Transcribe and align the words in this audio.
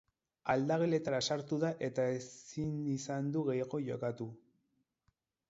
Aldageletara 0.51 1.19
sartu 1.35 1.59
da 1.63 1.71
eta 1.89 2.07
ezin 2.15 2.73
izan 2.95 3.29
du 3.37 3.45
gehiago 3.51 3.83
jokatu. 3.91 4.31